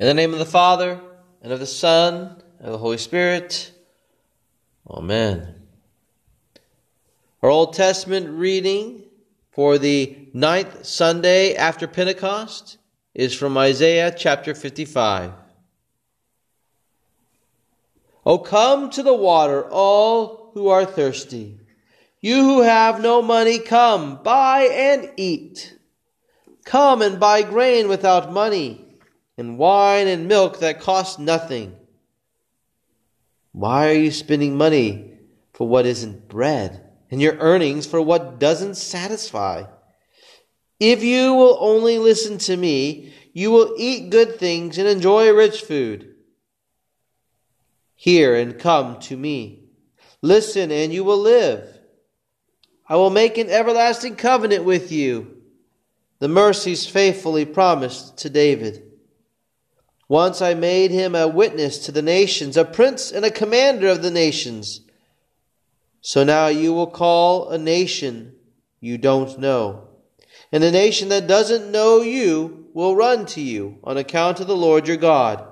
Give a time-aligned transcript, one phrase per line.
[0.00, 1.00] In the name of the Father,
[1.42, 3.72] and of the Son, and of the Holy Spirit.
[4.88, 5.56] Amen.
[7.42, 9.02] Our Old Testament reading
[9.50, 12.78] for the ninth Sunday after Pentecost
[13.12, 15.32] is from Isaiah chapter 55.
[18.24, 21.58] O come to the water, all who are thirsty.
[22.20, 25.76] You who have no money, come, buy and eat.
[26.64, 28.84] Come and buy grain without money
[29.38, 31.74] and wine and milk that cost nothing.
[33.52, 35.12] Why are you spending money
[35.52, 39.64] for what isn't bread, and your earnings for what doesn't satisfy?
[40.80, 45.62] If you will only listen to me, you will eat good things and enjoy rich
[45.62, 46.14] food.
[47.94, 49.64] Hear and come to me.
[50.20, 51.78] Listen and you will live.
[52.88, 55.42] I will make an everlasting covenant with you,
[56.20, 58.87] the mercies faithfully promised to David.
[60.08, 64.02] Once I made him a witness to the nations, a prince and a commander of
[64.02, 64.80] the nations.
[66.00, 68.34] So now you will call a nation
[68.80, 69.88] you don't know.
[70.50, 74.56] And the nation that doesn't know you will run to you on account of the
[74.56, 75.46] Lord your God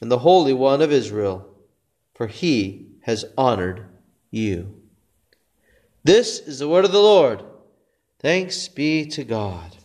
[0.00, 1.48] and the Holy One of Israel,
[2.14, 3.86] for he has honored
[4.30, 4.74] you.
[6.04, 7.42] This is the word of the Lord.
[8.18, 9.76] Thanks be to God.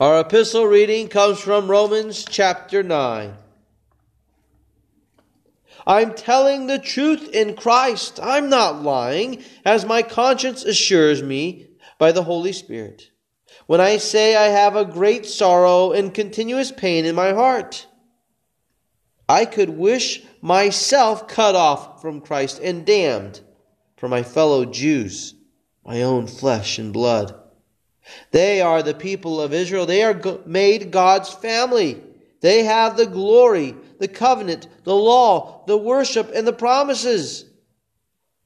[0.00, 3.32] Our epistle reading comes from Romans chapter 9.
[5.86, 8.18] I'm telling the truth in Christ.
[8.20, 13.12] I'm not lying, as my conscience assures me by the Holy Spirit.
[13.66, 17.86] When I say I have a great sorrow and continuous pain in my heart,
[19.28, 23.42] I could wish myself cut off from Christ and damned
[23.96, 25.34] for my fellow Jews,
[25.86, 27.42] my own flesh and blood.
[28.30, 29.86] They are the people of Israel.
[29.86, 32.02] They are made God's family.
[32.40, 37.46] They have the glory, the covenant, the law, the worship, and the promises.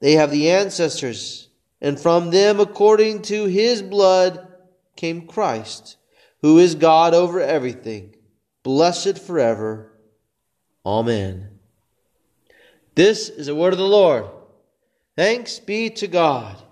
[0.01, 1.49] They have the ancestors,
[1.81, 4.47] and from them, according to his blood,
[4.95, 5.97] came Christ,
[6.43, 8.15] who is God over everything,
[8.63, 9.93] blessed forever.
[10.87, 11.59] Amen.
[12.95, 14.27] This is the word of the Lord.
[15.17, 16.63] Thanks be to God.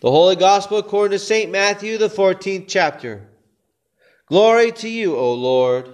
[0.00, 1.50] The Holy Gospel according to St.
[1.52, 3.28] Matthew, the 14th chapter.
[4.26, 5.90] Glory to you, O Lord.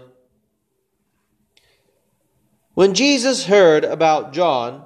[2.74, 4.84] When Jesus heard about John,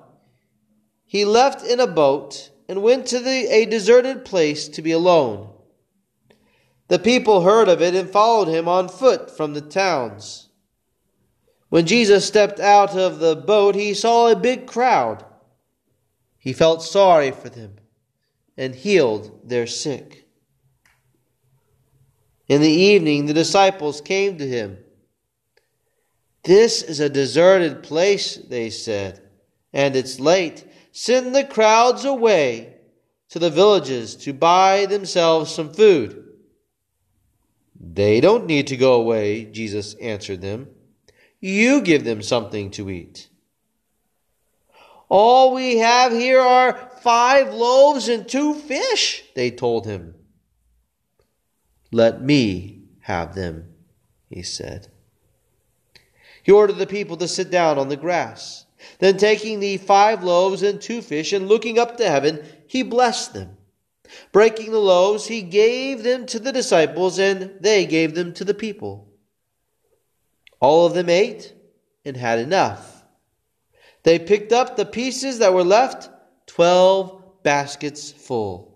[1.04, 5.50] he left in a boat and went to the, a deserted place to be alone.
[6.88, 10.48] The people heard of it and followed him on foot from the towns.
[11.68, 15.26] When Jesus stepped out of the boat, he saw a big crowd.
[16.38, 17.79] He felt sorry for them
[18.60, 20.28] and healed their sick.
[22.46, 24.76] In the evening, the disciples came to him.
[26.44, 29.22] This is a deserted place, they said,
[29.72, 30.66] and it's late.
[30.92, 32.74] Send the crowds away
[33.30, 36.22] to the villages to buy themselves some food.
[37.80, 40.68] They don't need to go away, Jesus answered them.
[41.40, 43.30] You give them something to eat.
[45.10, 50.14] All we have here are five loaves and two fish, they told him.
[51.90, 53.74] Let me have them,
[54.28, 54.86] he said.
[56.44, 58.66] He ordered the people to sit down on the grass.
[59.00, 63.34] Then, taking the five loaves and two fish and looking up to heaven, he blessed
[63.34, 63.56] them.
[64.32, 68.54] Breaking the loaves, he gave them to the disciples, and they gave them to the
[68.54, 69.08] people.
[70.60, 71.52] All of them ate
[72.04, 72.99] and had enough.
[74.02, 76.08] They picked up the pieces that were left
[76.46, 78.70] twelve baskets full.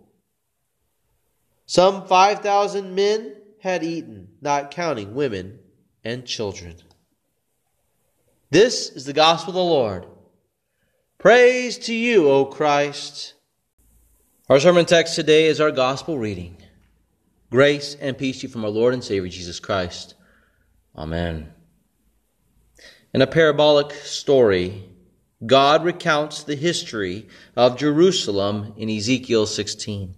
[1.66, 5.58] Some 5,000 men had eaten, not counting women
[6.04, 6.76] and children.
[8.50, 10.06] This is the gospel of the Lord.
[11.18, 13.32] Praise to you, O Christ.
[14.50, 16.58] Our sermon text today is our gospel reading.
[17.50, 20.14] Grace and peace to you from our Lord and Savior Jesus Christ.
[20.94, 21.52] Amen.
[23.14, 24.84] In a parabolic story,
[25.46, 30.14] God recounts the history of Jerusalem in Ezekiel 16.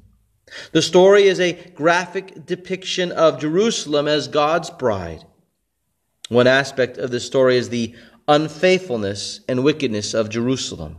[0.73, 5.25] The story is a graphic depiction of Jerusalem as God's bride.
[6.29, 7.95] One aspect of the story is the
[8.29, 10.99] unfaithfulness and wickedness of Jerusalem.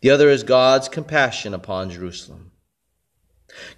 [0.00, 2.52] The other is God's compassion upon Jerusalem.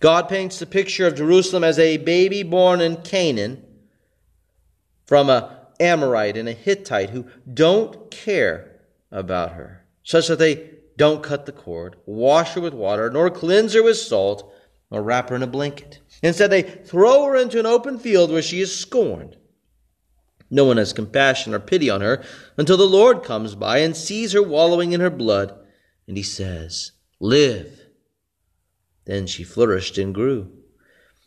[0.01, 3.65] God paints the picture of Jerusalem as a baby born in Canaan
[5.05, 5.45] from an
[5.81, 8.68] Amorite and a Hittite who don't care
[9.11, 13.73] about her, such that they don't cut the cord, wash her with water, nor cleanse
[13.75, 14.53] her with salt,
[14.91, 16.01] nor wrap her in a blanket.
[16.23, 19.37] Instead, they throw her into an open field where she is scorned
[20.51, 22.25] No one has compassion or pity on her
[22.57, 25.57] until the Lord comes by and sees her wallowing in her blood,
[26.07, 27.81] and he says, Live.
[29.05, 30.53] Then she flourished and grew.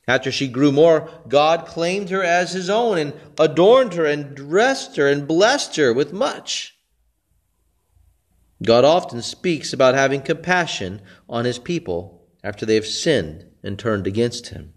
[0.08, 4.98] After she grew more, God claimed her as his own and adorned her and dressed
[4.98, 6.78] her and blessed her with much.
[8.64, 14.08] God often speaks about having compassion on his people after they have sinned and turned
[14.08, 14.74] against him.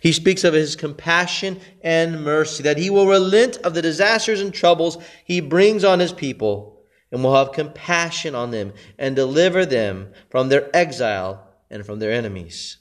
[0.00, 4.52] He speaks of his compassion and mercy, that he will relent of the disasters and
[4.52, 10.12] troubles he brings on his people, and will have compassion on them and deliver them
[10.28, 12.78] from their exile and from their enemies.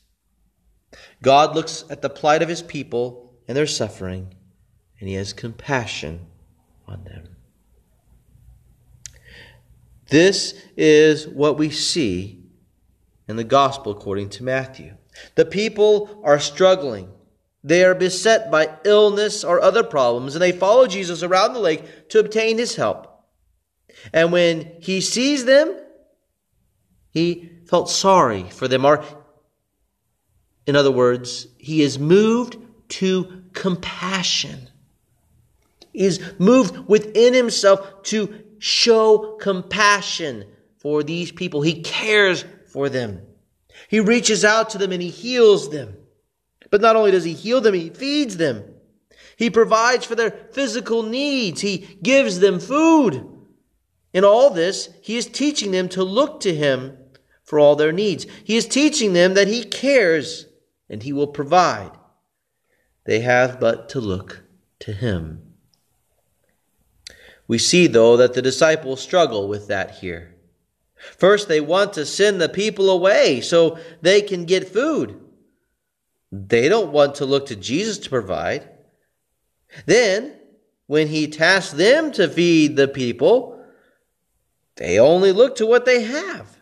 [1.22, 4.36] God looks at the plight of his people and their suffering,
[5.00, 6.28] and he has compassion
[6.88, 7.36] on them.
[10.10, 12.44] This is what we see
[13.28, 14.96] in the gospel according to Matthew.
[15.36, 17.12] The people are struggling.
[17.64, 22.10] They are beset by illness or other problems, and they follow Jesus around the lake
[22.10, 23.06] to obtain his help.
[24.14, 25.78] And when he sees them,
[27.12, 28.86] he felt sorry for them.
[28.86, 29.04] Or,
[30.66, 32.58] in other words, he is moved
[32.90, 34.70] to compassion.
[35.92, 40.46] He is moved within himself to show compassion
[40.78, 41.62] for these people.
[41.62, 43.22] He cares for them.
[43.88, 45.96] He reaches out to them and he heals them.
[46.70, 48.64] But not only does he heal them, he feeds them.
[49.38, 51.62] He provides for their physical needs.
[51.62, 53.26] He gives them food.
[54.14, 56.98] In all this, he is teaching them to look to him
[57.44, 58.28] for all their needs.
[58.44, 60.46] He is teaching them that he cares
[60.90, 61.92] and he will provide.
[63.06, 64.44] They have but to look
[64.80, 65.49] to him.
[67.50, 70.36] We see, though, that the disciples struggle with that here.
[71.18, 75.20] First, they want to send the people away so they can get food.
[76.32, 78.70] They don't want to look to Jesus to provide.
[79.88, 80.36] Then,
[80.86, 83.66] when he tasks them to feed the people,
[84.76, 86.56] they only look to what they have.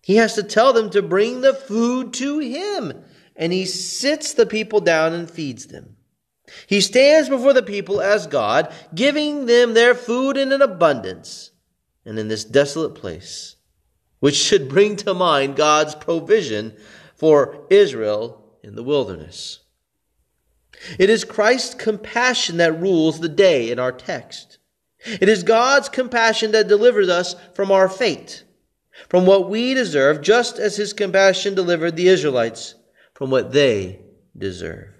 [0.00, 3.02] He has to tell them to bring the food to him,
[3.34, 5.96] and he sits the people down and feeds them.
[6.66, 11.50] He stands before the people as God, giving them their food in an abundance
[12.04, 13.56] and in this desolate place,
[14.20, 16.76] which should bring to mind God's provision
[17.14, 19.60] for Israel in the wilderness.
[20.98, 24.58] It is Christ's compassion that rules the day in our text.
[25.04, 28.44] It is God's compassion that delivers us from our fate,
[29.08, 32.74] from what we deserve, just as his compassion delivered the Israelites
[33.14, 34.00] from what they
[34.36, 34.97] deserve.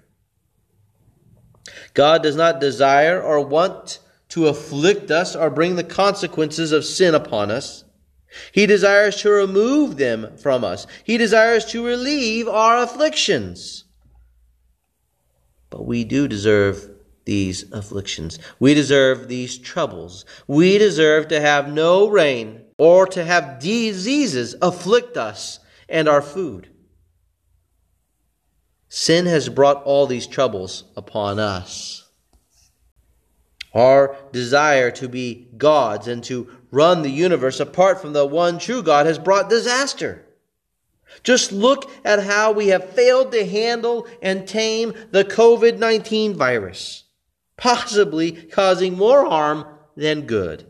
[1.93, 3.99] God does not desire or want
[4.29, 7.83] to afflict us or bring the consequences of sin upon us.
[8.51, 10.85] He desires to remove them from us.
[11.03, 13.85] He desires to relieve our afflictions.
[15.69, 16.91] But we do deserve
[17.25, 18.39] these afflictions.
[18.59, 20.25] We deserve these troubles.
[20.47, 26.69] We deserve to have no rain or to have diseases afflict us and our food.
[28.89, 32.09] Sin has brought all these troubles upon us.
[33.73, 38.81] Our desire to be gods and to run the universe apart from the one true
[38.81, 40.25] God has brought disaster.
[41.23, 47.03] Just look at how we have failed to handle and tame the COVID 19 virus,
[47.57, 49.65] possibly causing more harm
[49.95, 50.68] than good.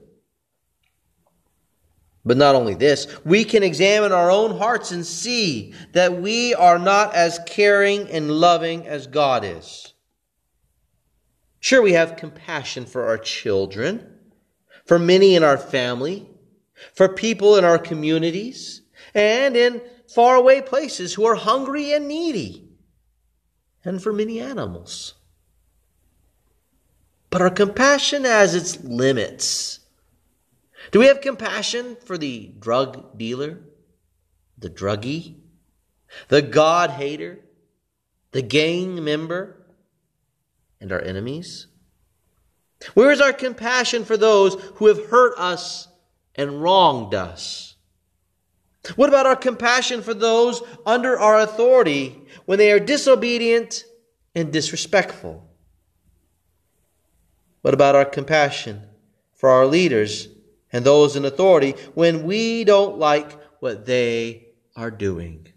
[2.30, 6.78] But not only this, we can examine our own hearts and see that we are
[6.78, 9.96] not as caring and loving as God is.
[11.60, 14.06] Sure, we have compassion for our children,
[14.86, 16.30] for many in our family,
[16.94, 18.84] for people in our communities,
[19.16, 22.70] and in faraway places who are hungry and needy,
[23.84, 25.16] and for many animals.
[27.32, 29.79] But our compassion has its limits.
[30.92, 33.60] Do we have compassion for the drug dealer,
[34.58, 35.36] the druggie,
[36.30, 37.40] the God hater,
[38.32, 39.56] the gang member,
[40.82, 41.68] and our enemies?
[42.94, 45.88] Where is our compassion for those who have hurt us
[46.36, 47.76] and wronged us?
[48.96, 52.16] What about our compassion for those under our authority
[52.46, 53.84] when they are disobedient
[54.34, 55.46] and disrespectful?
[57.62, 58.82] What about our compassion
[59.34, 60.30] for our leaders
[60.72, 65.48] and those in authority when we don't like what they are doing?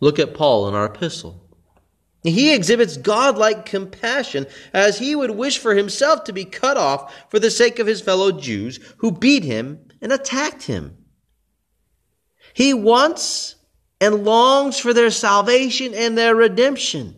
[0.00, 1.44] Look at Paul in our epistle.
[2.22, 7.38] He exhibits godlike compassion as he would wish for himself to be cut off for
[7.38, 10.96] the sake of his fellow Jews who beat him and attacked him.
[12.52, 13.56] He wants
[14.00, 17.14] and longs for their salvation and their redemption.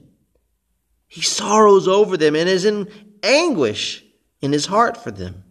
[1.09, 2.89] He sorrows over them and is in
[3.23, 4.05] anguish
[4.41, 5.45] in his heart for them.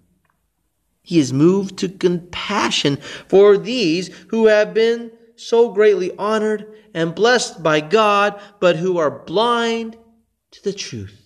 [1.01, 2.97] He is moved to compassion
[3.27, 9.23] for these who have been so greatly honored and blessed by God, but who are
[9.23, 9.97] blind
[10.51, 11.19] to the truth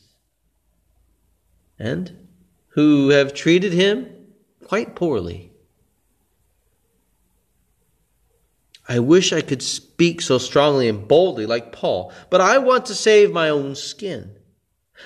[1.79, 2.27] and
[2.69, 4.09] who have treated him
[4.65, 5.51] quite poorly.
[8.87, 12.95] I wish I could speak so strongly and boldly like Paul, but I want to
[12.95, 14.35] save my own skin.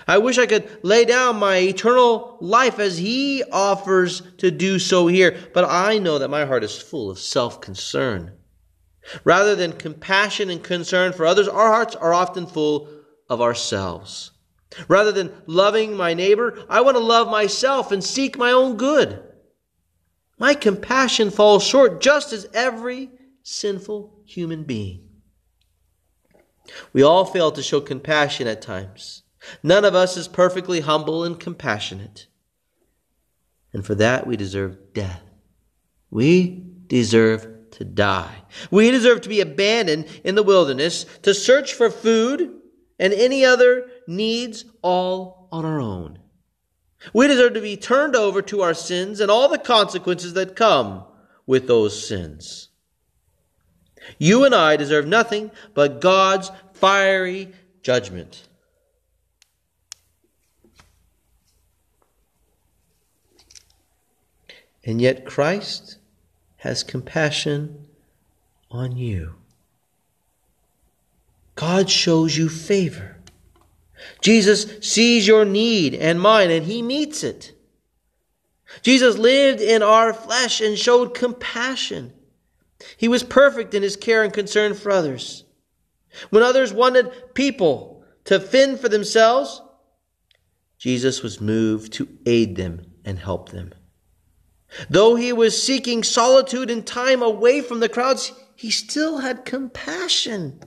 [0.05, 5.07] I wish I could lay down my eternal life as he offers to do so
[5.07, 8.33] here, but I know that my heart is full of self concern.
[9.23, 12.89] Rather than compassion and concern for others, our hearts are often full
[13.29, 14.31] of ourselves.
[14.87, 19.23] Rather than loving my neighbor, I want to love myself and seek my own good.
[20.37, 23.09] My compassion falls short just as every
[23.43, 25.07] sinful human being.
[26.93, 29.23] We all fail to show compassion at times.
[29.63, 32.27] None of us is perfectly humble and compassionate.
[33.73, 35.23] And for that, we deserve death.
[36.09, 38.43] We deserve to die.
[38.71, 42.53] We deserve to be abandoned in the wilderness to search for food
[42.97, 46.19] and any other needs all on our own.
[47.13, 51.03] We deserve to be turned over to our sins and all the consequences that come
[51.45, 52.69] with those sins.
[54.17, 58.47] You and I deserve nothing but God's fiery judgment.
[64.87, 65.97] And yet Christ
[66.55, 67.87] has compassion
[68.71, 69.35] on you.
[71.55, 73.17] God shows you favor.
[74.21, 77.51] Jesus sees your need and mine, and he meets it.
[78.81, 82.13] Jesus lived in our flesh and showed compassion.
[82.95, 85.43] He was perfect in his care and concern for others.
[86.29, 89.61] When others wanted people to fend for themselves,
[90.77, 93.73] Jesus was moved to aid them and help them.
[94.89, 100.59] Though he was seeking solitude and time away from the crowds, he still had compassion.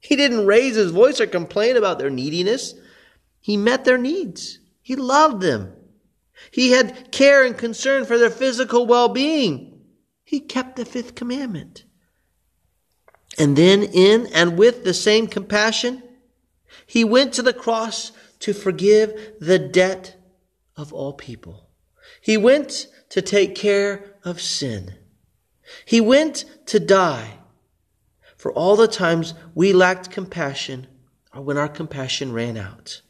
[0.00, 2.74] He didn't raise his voice or complain about their neediness.
[3.40, 4.58] He met their needs.
[4.82, 5.72] He loved them.
[6.50, 9.80] He had care and concern for their physical well being.
[10.24, 11.84] He kept the fifth commandment.
[13.38, 16.02] And then, in and with the same compassion,
[16.86, 20.16] he went to the cross to forgive the debt
[20.76, 21.68] of all people.
[22.20, 24.94] He went to take care of sin.
[25.84, 27.40] He went to die
[28.38, 30.86] for all the times we lacked compassion
[31.34, 33.02] or when our compassion ran out.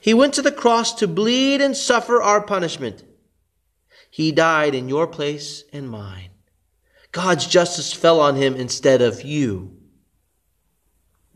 [0.00, 3.04] He went to the cross to bleed and suffer our punishment.
[4.10, 6.30] He died in your place and mine.
[7.12, 9.78] God's justice fell on him instead of you.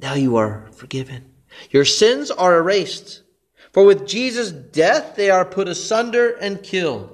[0.01, 1.33] Now you are forgiven.
[1.71, 3.23] Your sins are erased.
[3.73, 7.14] For with Jesus' death they are put asunder and killed.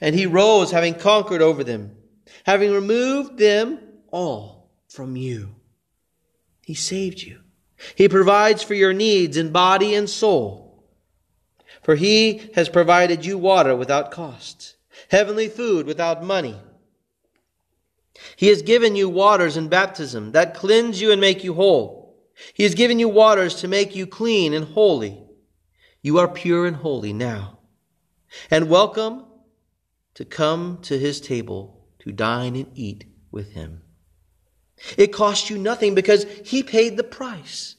[0.00, 1.96] And he rose, having conquered over them,
[2.44, 3.78] having removed them
[4.10, 5.54] all from you.
[6.64, 7.40] He saved you.
[7.94, 10.84] He provides for your needs in body and soul.
[11.82, 14.76] For he has provided you water without cost,
[15.10, 16.56] heavenly food without money.
[18.36, 22.18] He has given you waters in baptism that cleanse you and make you whole.
[22.54, 25.22] He has given you waters to make you clean and holy.
[26.02, 27.58] You are pure and holy now.
[28.50, 29.24] And welcome
[30.20, 33.80] to come to his table to dine and eat with him.
[34.98, 37.76] It cost you nothing because he paid the price.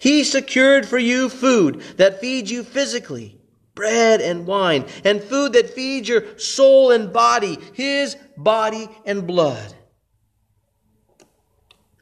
[0.00, 3.38] He secured for you food that feeds you physically,
[3.74, 9.74] bread and wine, and food that feeds your soul and body, his body and blood.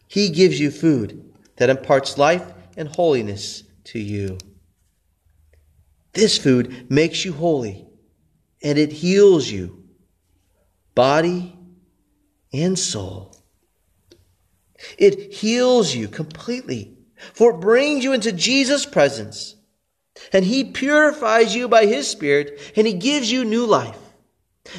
[0.06, 2.44] He gives you food that imparts life
[2.76, 4.38] and holiness to you.
[6.12, 7.88] This food makes you holy
[8.62, 9.84] and it heals you,
[10.94, 11.56] body
[12.52, 13.36] and soul.
[14.98, 16.96] It heals you completely,
[17.34, 19.56] for it brings you into Jesus' presence.
[20.32, 23.98] And He purifies you by His Spirit, and He gives you new life.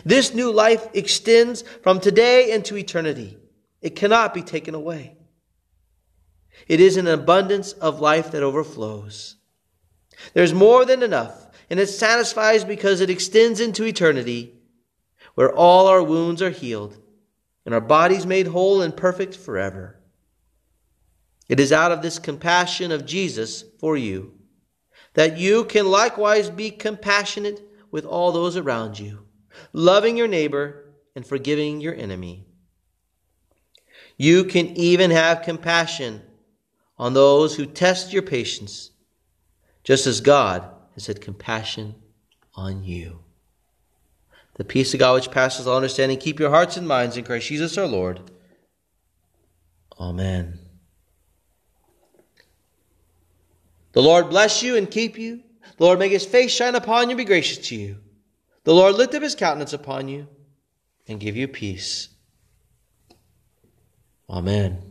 [0.06, 3.38] This new life extends from today into eternity.
[3.82, 5.18] It cannot be taken away.
[6.68, 9.36] It is an abundance of life that overflows.
[10.34, 11.43] There's more than enough
[11.74, 14.54] and it satisfies because it extends into eternity,
[15.34, 16.96] where all our wounds are healed
[17.66, 20.00] and our bodies made whole and perfect forever.
[21.50, 24.36] It is out of this compassion of Jesus for you
[25.16, 29.26] that you can likewise be compassionate with all those around you,
[29.74, 32.46] loving your neighbor and forgiving your enemy.
[34.16, 36.22] You can even have compassion
[37.00, 38.92] on those who test your patience
[39.84, 41.96] just as God has had compassion
[42.56, 43.20] on you.
[44.56, 47.48] The peace of God which passes all understanding, keep your hearts and minds in Christ
[47.48, 48.32] Jesus our Lord.
[50.00, 50.60] Amen.
[53.94, 55.42] The Lord bless you and keep you.
[55.78, 57.98] The Lord make his face shine upon you and be gracious to you.
[58.64, 60.28] The Lord lift up his countenance upon you
[61.08, 62.10] and give you peace.
[64.30, 64.82] Amen.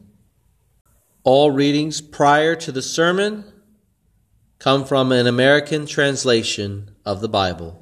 [1.24, 3.51] All readings prior to the sermon
[4.62, 7.81] come from an American translation of the Bible.